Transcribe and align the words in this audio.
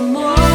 More. 0.00 0.47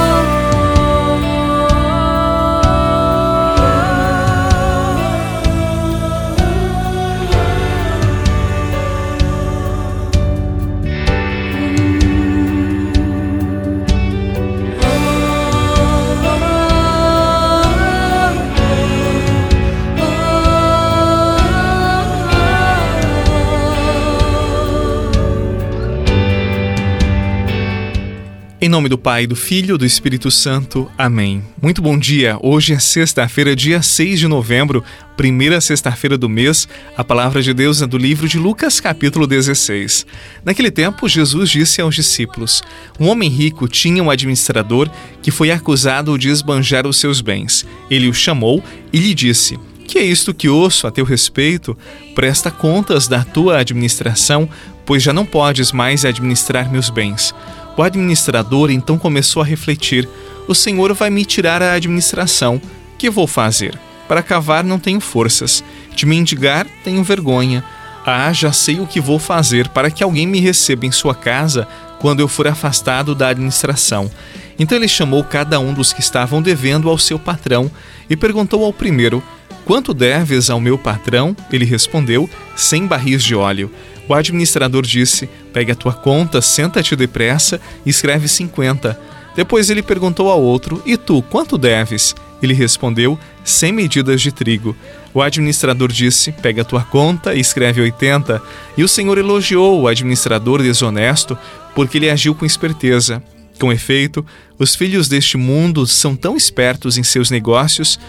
Em 28.64 28.70
nome 28.70 28.88
do 28.88 28.98
Pai, 28.98 29.28
do 29.28 29.36
Filho 29.36 29.76
e 29.76 29.78
do 29.78 29.86
Espírito 29.86 30.32
Santo. 30.32 30.90
Amém. 30.98 31.44
Muito 31.62 31.82
bom 31.82 32.00
dia. 32.00 32.38
Hoje 32.42 32.72
é 32.72 32.80
sexta-feira, 32.80 33.54
dia 33.58 33.82
6 33.82 34.22
de 34.22 34.26
novembro, 34.26 34.82
primeira 35.18 35.60
sexta-feira 35.60 36.18
do 36.18 36.30
mês. 36.30 36.66
A 36.96 37.04
palavra 37.04 37.42
de 37.42 37.54
Deus 37.54 37.82
é 37.82 37.86
do 37.86 37.98
livro 37.98 38.26
de 38.26 38.40
Lucas, 38.40 38.80
capítulo 38.80 39.28
16. 39.28 40.06
Naquele 40.46 40.72
tempo, 40.72 41.10
Jesus 41.10 41.50
disse 41.50 41.82
aos 41.82 41.94
discípulos: 41.94 42.64
Um 42.98 43.10
homem 43.10 43.30
rico 43.30 43.68
tinha 43.68 44.02
um 44.02 44.10
administrador 44.10 44.90
que 45.22 45.30
foi 45.30 45.52
acusado 45.52 46.18
de 46.18 46.30
esbanjar 46.30 46.88
os 46.88 46.96
seus 46.96 47.20
bens. 47.20 47.66
Ele 47.92 48.08
o 48.08 48.14
chamou 48.14 48.64
e 48.94 48.98
lhe 48.98 49.14
disse: 49.14 49.60
Que 49.86 50.00
é 50.00 50.06
isto 50.06 50.34
que 50.34 50.48
ouço 50.48 50.88
a 50.88 50.92
teu 50.92 51.04
respeito? 51.04 51.78
Presta 52.16 52.50
contas 52.50 53.10
da 53.10 53.26
tua 53.26 53.58
administração, 53.58 54.48
pois 54.86 55.04
já 55.04 55.12
não 55.12 55.26
podes 55.26 55.74
mais 55.74 56.06
administrar 56.06 56.72
meus 56.72 56.90
bens. 56.90 57.36
O 57.76 57.82
administrador 57.82 58.70
então 58.70 58.98
começou 58.98 59.42
a 59.42 59.46
refletir: 59.46 60.08
O 60.48 60.54
Senhor 60.54 60.94
vai 60.94 61.10
me 61.10 61.26
tirar 61.26 61.62
a 61.62 61.74
administração. 61.74 62.62
Que 62.98 63.10
vou 63.10 63.28
fazer? 63.28 63.78
Para 64.08 64.24
cavar 64.24 64.64
não 64.64 64.80
tenho 64.80 65.00
forças. 65.00 65.64
De 65.96 66.06
mendigar 66.06 66.68
tenho 66.84 67.04
vergonha. 67.04 67.64
Ah, 68.06 68.32
já 68.34 68.52
sei 68.52 68.80
o 68.80 68.88
que 68.88 69.00
vou 69.00 69.18
fazer 69.18 69.70
para 69.70 69.90
que 69.90 70.04
alguém 70.04 70.28
me 70.28 70.40
receba 70.40 70.86
em 70.86 70.92
sua 70.92 71.16
casa 71.16 71.68
quando 72.00 72.20
eu 72.20 72.28
for 72.28 72.48
afastado 72.48 73.16
da 73.16 73.30
administração. 73.30 74.12
Então 74.60 74.78
ele 74.78 74.90
chamou 74.90 75.24
cada 75.24 75.60
um 75.60 75.74
dos 75.74 75.94
que 75.94 76.02
estavam 76.02 76.42
devendo 76.42 76.90
ao 76.90 76.98
seu 76.98 77.18
patrão 77.18 77.72
e 78.10 78.16
perguntou 78.16 78.64
ao 78.64 78.74
primeiro: 78.74 79.24
Quanto 79.66 79.94
deves 79.94 80.50
ao 80.50 80.60
meu 80.60 80.78
patrão? 80.78 81.36
Ele 81.52 81.66
respondeu: 81.66 82.30
Cem 82.56 82.86
barris 82.86 83.24
de 83.24 83.34
óleo. 83.34 83.72
O 84.08 84.14
administrador 84.14 84.84
disse: 84.84 85.30
Pegue 85.52 85.72
a 85.72 85.76
tua 85.76 85.94
conta, 85.94 86.42
senta-te 86.42 86.96
depressa 86.96 87.60
e 87.86 87.90
escreve 87.90 88.28
50. 88.28 89.00
Depois 89.36 89.70
ele 89.70 89.82
perguntou 89.82 90.30
ao 90.30 90.42
outro: 90.42 90.82
E 90.86 90.98
tu, 90.98 91.22
quanto 91.24 91.58
deves? 91.58 92.16
Ele 92.42 92.54
respondeu: 92.54 93.18
100 93.44 93.72
medidas 93.72 94.22
de 94.22 94.32
trigo. 94.32 94.76
O 95.14 95.22
administrador 95.22 95.92
disse: 95.92 96.32
Pega 96.32 96.62
a 96.62 96.66
tua 96.66 96.84
conta 96.84 97.34
e 97.34 97.40
escreve 97.40 97.82
80. 97.82 98.42
E 98.78 98.84
o 98.84 98.88
Senhor 98.88 99.18
elogiou 99.18 99.82
o 99.82 99.88
administrador 99.88 100.62
desonesto 100.62 101.38
porque 101.74 101.98
ele 101.98 102.10
agiu 102.10 102.36
com 102.36 102.46
esperteza. 102.46 103.24
Com 103.60 103.72
efeito, 103.72 104.26
os 104.58 104.76
filhos 104.76 105.08
deste 105.08 105.38
mundo 105.38 105.86
são 105.86 106.16
tão 106.16 106.36
espertos 106.36 106.98
em 106.98 107.04
seus 107.04 107.30
negócios 107.30 108.00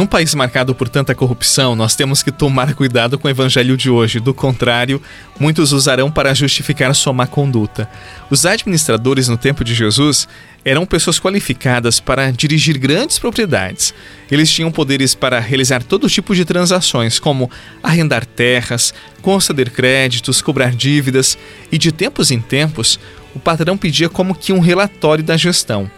Num 0.00 0.06
país 0.06 0.34
marcado 0.34 0.74
por 0.74 0.88
tanta 0.88 1.14
corrupção, 1.14 1.76
nós 1.76 1.94
temos 1.94 2.22
que 2.22 2.32
tomar 2.32 2.72
cuidado 2.72 3.18
com 3.18 3.28
o 3.28 3.30
evangelho 3.30 3.76
de 3.76 3.90
hoje. 3.90 4.18
Do 4.18 4.32
contrário, 4.32 4.98
muitos 5.38 5.72
usarão 5.72 6.10
para 6.10 6.32
justificar 6.32 6.94
sua 6.94 7.12
má 7.12 7.26
conduta. 7.26 7.86
Os 8.30 8.46
administradores 8.46 9.28
no 9.28 9.36
tempo 9.36 9.62
de 9.62 9.74
Jesus 9.74 10.26
eram 10.64 10.86
pessoas 10.86 11.20
qualificadas 11.20 12.00
para 12.00 12.30
dirigir 12.30 12.78
grandes 12.78 13.18
propriedades. 13.18 13.92
Eles 14.30 14.50
tinham 14.50 14.72
poderes 14.72 15.14
para 15.14 15.38
realizar 15.38 15.82
todo 15.82 16.08
tipo 16.08 16.34
de 16.34 16.46
transações, 16.46 17.18
como 17.18 17.50
arrendar 17.82 18.24
terras, 18.24 18.94
conceder 19.20 19.68
créditos, 19.68 20.40
cobrar 20.40 20.70
dívidas, 20.74 21.36
e 21.70 21.76
de 21.76 21.92
tempos 21.92 22.30
em 22.30 22.40
tempos, 22.40 22.98
o 23.34 23.38
patrão 23.38 23.76
pedia 23.76 24.08
como 24.08 24.34
que 24.34 24.52
um 24.52 24.60
relatório 24.60 25.22
da 25.22 25.36
gestão. 25.36 25.90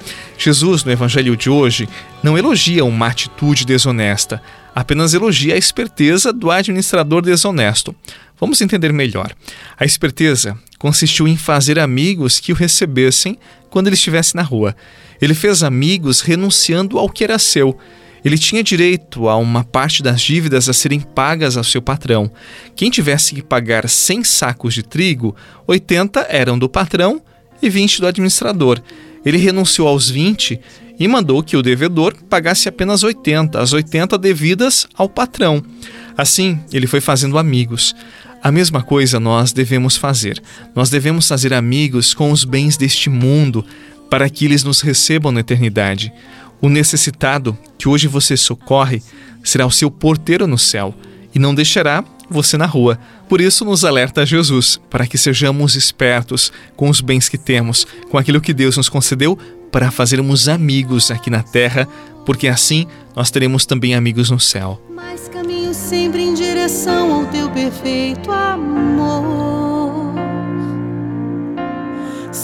Jesus, 0.42 0.84
no 0.84 0.90
evangelho 0.90 1.36
de 1.36 1.48
hoje, 1.48 1.88
não 2.22 2.36
elogia 2.36 2.84
uma 2.84 3.06
atitude 3.06 3.64
desonesta, 3.64 4.42
apenas 4.74 5.14
elogia 5.14 5.54
a 5.54 5.58
esperteza 5.58 6.32
do 6.32 6.50
administrador 6.50 7.22
desonesto. 7.22 7.94
Vamos 8.40 8.60
entender 8.60 8.92
melhor. 8.92 9.32
A 9.78 9.84
esperteza 9.84 10.58
consistiu 10.78 11.28
em 11.28 11.36
fazer 11.36 11.78
amigos 11.78 12.40
que 12.40 12.52
o 12.52 12.56
recebessem 12.56 13.38
quando 13.70 13.86
ele 13.86 13.94
estivesse 13.94 14.34
na 14.34 14.42
rua. 14.42 14.74
Ele 15.20 15.34
fez 15.34 15.62
amigos 15.62 16.20
renunciando 16.20 16.98
ao 16.98 17.08
que 17.08 17.22
era 17.22 17.38
seu 17.38 17.78
ele 18.24 18.38
tinha 18.38 18.62
direito 18.62 19.28
a 19.28 19.36
uma 19.36 19.64
parte 19.64 20.02
das 20.02 20.20
dívidas 20.20 20.68
a 20.68 20.72
serem 20.72 21.00
pagas 21.00 21.56
ao 21.56 21.64
seu 21.64 21.82
patrão. 21.82 22.30
Quem 22.76 22.90
tivesse 22.90 23.34
que 23.34 23.42
pagar 23.42 23.88
100 23.88 24.24
sacos 24.24 24.74
de 24.74 24.82
trigo, 24.82 25.34
80 25.66 26.26
eram 26.28 26.58
do 26.58 26.68
patrão 26.68 27.20
e 27.60 27.68
20 27.68 28.00
do 28.00 28.06
administrador. 28.06 28.80
Ele 29.24 29.38
renunciou 29.38 29.88
aos 29.88 30.10
20 30.10 30.60
e 30.98 31.08
mandou 31.08 31.42
que 31.42 31.56
o 31.56 31.62
devedor 31.62 32.14
pagasse 32.28 32.68
apenas 32.68 33.02
80, 33.02 33.60
as 33.60 33.72
80 33.72 34.18
devidas 34.18 34.86
ao 34.94 35.08
patrão. 35.08 35.62
Assim, 36.16 36.60
ele 36.72 36.86
foi 36.86 37.00
fazendo 37.00 37.38
amigos. 37.38 37.94
A 38.42 38.50
mesma 38.50 38.82
coisa 38.82 39.20
nós 39.20 39.52
devemos 39.52 39.96
fazer. 39.96 40.42
Nós 40.74 40.90
devemos 40.90 41.28
fazer 41.28 41.54
amigos 41.54 42.12
com 42.12 42.32
os 42.32 42.44
bens 42.44 42.76
deste 42.76 43.08
mundo 43.08 43.64
para 44.10 44.28
que 44.28 44.44
eles 44.44 44.64
nos 44.64 44.80
recebam 44.80 45.32
na 45.32 45.40
eternidade. 45.40 46.12
O 46.60 46.68
necessitado 46.68 47.56
que 47.78 47.88
hoje 47.88 48.06
você 48.06 48.36
socorre 48.36 49.02
será 49.42 49.66
o 49.66 49.70
seu 49.70 49.90
porteiro 49.90 50.46
no 50.46 50.58
céu 50.58 50.94
e 51.34 51.38
não 51.38 51.54
deixará 51.54 52.04
você 52.32 52.56
na 52.56 52.66
rua. 52.66 52.98
Por 53.28 53.40
isso, 53.40 53.64
nos 53.64 53.84
alerta 53.84 54.26
Jesus, 54.26 54.80
para 54.90 55.06
que 55.06 55.16
sejamos 55.16 55.76
espertos 55.76 56.52
com 56.74 56.88
os 56.88 57.00
bens 57.00 57.28
que 57.28 57.38
temos, 57.38 57.86
com 58.10 58.18
aquilo 58.18 58.40
que 58.40 58.52
Deus 58.52 58.76
nos 58.76 58.88
concedeu, 58.88 59.38
para 59.70 59.90
fazermos 59.90 60.48
amigos 60.48 61.10
aqui 61.10 61.30
na 61.30 61.42
terra, 61.42 61.86
porque 62.26 62.48
assim 62.48 62.86
nós 63.14 63.30
teremos 63.30 63.64
também 63.64 63.94
amigos 63.94 64.30
no 64.30 64.40
céu. 64.40 64.80
Caminho 65.32 65.72
sempre 65.72 66.22
em 66.22 66.34
direção 66.34 67.12
ao 67.12 67.26
teu 67.26 67.48
perfeito 67.50 68.30
amor. 68.30 69.41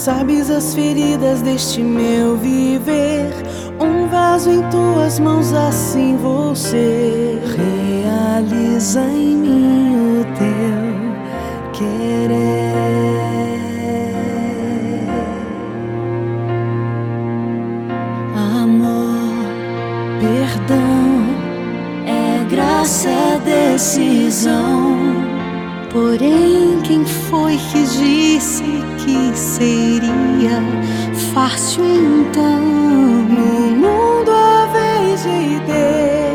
Sabes 0.09 0.49
as 0.49 0.73
feridas 0.73 1.43
deste 1.43 1.83
meu 1.83 2.35
viver 2.35 3.29
um 3.79 4.07
vaso 4.07 4.49
em 4.49 4.67
tuas 4.71 5.19
mãos, 5.19 5.53
assim 5.53 6.17
você 6.17 7.37
realiza 7.55 9.01
em 9.01 9.35
mim 9.37 10.19
o 10.19 10.25
teu 10.33 11.73
querer. 11.73 12.73
Amor, 18.35 19.45
perdão, 20.19 21.21
é 22.07 22.43
graça 22.49 23.39
decisão. 23.45 24.98
Porém, 25.91 26.79
quem 26.83 27.03
foi 27.03 27.57
que 27.57 27.81
disse 27.83 28.63
que 29.03 29.35
seria 29.35 30.61
fácil 31.33 31.83
então? 31.83 32.59
No 32.61 33.75
mundo 33.75 34.31
a 34.31 34.67
vez 34.67 35.23
de 35.23 35.59
ter 35.65 36.29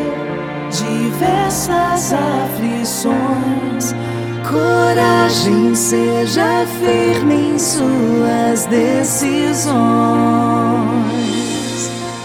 diversas 0.71 2.13
aflições. 2.13 3.95
Coragem, 4.51 5.75
seja 5.75 6.67
firme 6.81 7.55
em 7.55 7.59
suas 7.59 8.67
decisões. 8.67 9.75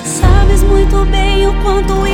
Sabes 0.03 0.63
muito 0.63 1.05
bem 1.11 1.47
o 1.47 1.53
quanto 1.61 2.07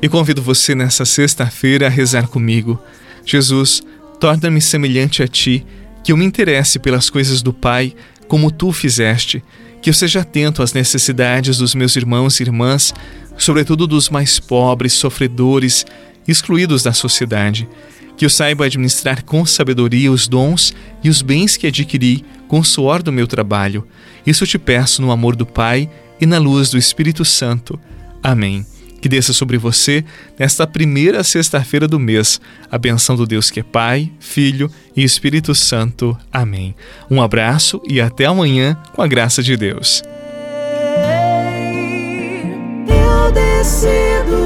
E 0.00 0.08
convido 0.08 0.40
você 0.40 0.74
nessa 0.74 1.04
sexta-feira 1.04 1.86
a 1.86 1.90
rezar 1.90 2.28
comigo. 2.28 2.80
Jesus, 3.24 3.82
torna-me 4.20 4.60
semelhante 4.60 5.22
a 5.22 5.28
ti, 5.28 5.66
que 6.04 6.12
eu 6.12 6.16
me 6.16 6.24
interesse 6.24 6.78
pelas 6.78 7.10
coisas 7.10 7.42
do 7.42 7.52
Pai, 7.52 7.94
como 8.28 8.50
tu 8.50 8.72
fizeste, 8.72 9.42
que 9.82 9.90
eu 9.90 9.94
seja 9.94 10.20
atento 10.20 10.62
às 10.62 10.72
necessidades 10.72 11.58
dos 11.58 11.74
meus 11.74 11.96
irmãos 11.96 12.38
e 12.38 12.44
irmãs, 12.44 12.94
sobretudo 13.36 13.86
dos 13.86 14.08
mais 14.08 14.38
pobres, 14.38 14.92
sofredores, 14.92 15.84
excluídos 16.28 16.82
da 16.82 16.92
sociedade, 16.92 17.68
que 18.16 18.24
eu 18.24 18.30
saiba 18.30 18.64
administrar 18.64 19.24
com 19.24 19.44
sabedoria 19.44 20.10
os 20.10 20.26
dons 20.28 20.74
e 21.02 21.08
os 21.08 21.22
bens 21.22 21.56
que 21.56 21.66
adquiri 21.66 22.24
com 22.48 22.60
o 22.60 22.64
suor 22.64 23.02
do 23.02 23.12
meu 23.12 23.26
trabalho. 23.26 23.86
Isso 24.26 24.46
te 24.46 24.58
peço 24.58 25.02
no 25.02 25.10
amor 25.10 25.36
do 25.36 25.44
Pai 25.44 25.90
e 26.20 26.26
na 26.26 26.38
luz 26.38 26.70
do 26.70 26.78
Espírito 26.78 27.24
Santo. 27.24 27.78
Amém. 28.26 28.66
Que 29.00 29.08
desça 29.08 29.32
sobre 29.32 29.56
você, 29.56 30.04
nesta 30.36 30.66
primeira 30.66 31.22
sexta-feira 31.22 31.86
do 31.86 31.96
mês, 31.96 32.40
a 32.68 32.76
benção 32.76 33.14
do 33.14 33.24
Deus 33.24 33.52
que 33.52 33.60
é 33.60 33.62
Pai, 33.62 34.10
Filho 34.18 34.68
e 34.96 35.04
Espírito 35.04 35.54
Santo. 35.54 36.18
Amém. 36.32 36.74
Um 37.08 37.22
abraço 37.22 37.80
e 37.88 38.00
até 38.00 38.24
amanhã, 38.24 38.76
com 38.94 39.00
a 39.00 39.06
graça 39.06 39.44
de 39.44 39.56
Deus. 39.56 40.02
Eu 42.88 43.30
decido 43.30 44.45